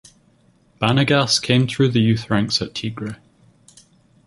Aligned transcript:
Banegas 0.81 1.39
came 1.39 1.67
through 1.67 1.89
the 1.89 1.99
youth 1.99 2.27
ranks 2.31 2.59
at 2.59 2.73
Tigre. 2.73 3.17